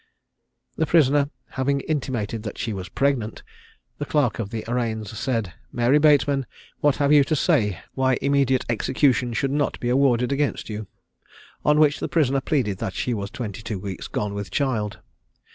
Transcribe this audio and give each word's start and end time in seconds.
The 0.77 0.87
prisoner 0.87 1.29
having 1.49 1.81
intimated 1.81 2.41
that 2.41 2.57
she 2.57 2.73
was 2.73 2.89
pregnant, 2.89 3.43
the 3.99 4.05
clerk 4.07 4.39
of 4.39 4.49
the 4.49 4.65
arraigns 4.67 5.15
said, 5.15 5.53
"Mary 5.71 5.99
Bateman, 5.99 6.47
what 6.79 6.95
have 6.95 7.13
you 7.13 7.23
to 7.25 7.35
say, 7.35 7.77
why 7.93 8.17
immediate 8.19 8.65
execution 8.67 9.31
should 9.31 9.51
not 9.51 9.79
be 9.79 9.89
awarded 9.89 10.31
against 10.31 10.69
you?" 10.71 10.87
On 11.63 11.79
which 11.79 11.99
the 11.99 12.09
prisoner 12.09 12.41
pleaded 12.41 12.79
that 12.79 12.95
she 12.95 13.13
was 13.13 13.29
twenty 13.29 13.61
two 13.61 13.77
weeks 13.77 14.07
gone 14.07 14.33
with 14.33 14.49
child. 14.49 14.97